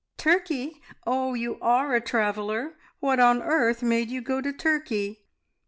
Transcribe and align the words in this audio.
"Turkey! 0.17 0.81
Oh, 1.05 1.35
you 1.35 1.59
are 1.61 1.93
a 1.93 2.01
traveller! 2.01 2.75
What 3.01 3.19
on 3.19 3.39
earth 3.43 3.83
made 3.83 4.09
you 4.09 4.19
go 4.19 4.41
to 4.41 4.51
Turkey?" 4.51 5.27